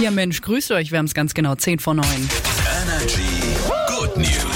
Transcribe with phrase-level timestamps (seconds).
[0.00, 2.06] Ja Mensch, grüßt euch, wir haben es ganz genau 10 vor 9.
[2.82, 3.56] Energy
[3.88, 4.55] Good News.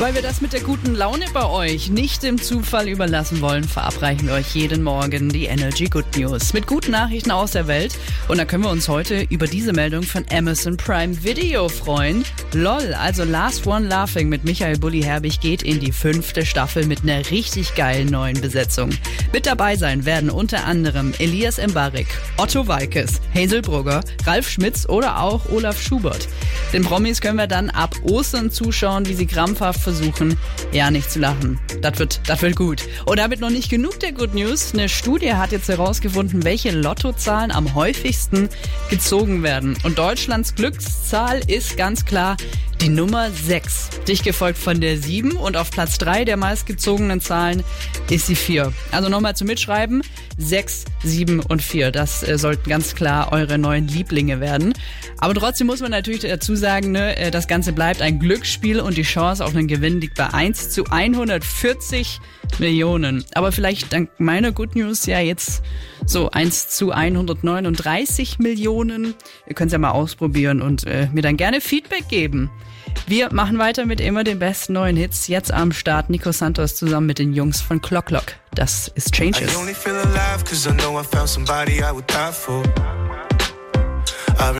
[0.00, 4.28] Weil wir das mit der guten Laune bei euch nicht dem Zufall überlassen wollen, verabreichen
[4.28, 7.98] wir euch jeden Morgen die Energy Good News mit guten Nachrichten aus der Welt.
[8.26, 12.24] Und da können wir uns heute über diese Meldung von Amazon Prime Video freuen.
[12.54, 17.02] LOL, also Last One Laughing mit Michael Bulli Herbig geht in die fünfte Staffel mit
[17.02, 18.88] einer richtig geilen neuen Besetzung.
[19.34, 25.20] Mit dabei sein werden unter anderem Elias Mbarek, Otto Walkes, Hazel Brugger, Ralf Schmitz oder
[25.20, 26.26] auch Olaf Schubert.
[26.72, 30.38] Den Promis können wir dann ab Ostern zuschauen, wie sie krampfhaft versuchen,
[30.72, 31.58] ja nicht zu lachen.
[31.82, 32.84] Das wird, das wird gut.
[33.06, 34.72] Und damit noch nicht genug der Good News.
[34.72, 38.48] Eine Studie hat jetzt herausgefunden, welche Lottozahlen am häufigsten
[38.88, 39.76] gezogen werden.
[39.82, 42.36] Und Deutschlands Glückszahl ist ganz klar
[42.80, 43.90] die Nummer 6.
[44.06, 47.64] Dich gefolgt von der 7 und auf Platz 3 der meistgezogenen Zahlen
[48.08, 48.72] ist die 4.
[48.92, 50.02] Also nochmal zum Mitschreiben.
[50.40, 51.90] 6, 7 und 4.
[51.90, 54.72] Das äh, sollten ganz klar eure neuen Lieblinge werden.
[55.18, 58.96] Aber trotzdem muss man natürlich dazu sagen, ne, äh, das Ganze bleibt ein Glücksspiel und
[58.96, 62.20] die Chance auf einen Gewinn liegt bei 1 zu 140
[62.58, 63.24] Millionen.
[63.34, 65.62] Aber vielleicht dank meiner Good News ja jetzt
[66.06, 69.14] so 1 zu 139 Millionen.
[69.46, 72.50] Ihr könnt es ja mal ausprobieren und äh, mir dann gerne Feedback geben.
[73.10, 75.26] Wir machen weiter mit immer den besten neuen Hits.
[75.26, 78.34] Jetzt am Start Nico Santos zusammen mit den Jungs von Clock Clock.
[78.54, 79.52] Das ist Changes.
[79.52, 82.62] I only feel alive cause I know I found somebody I would die for.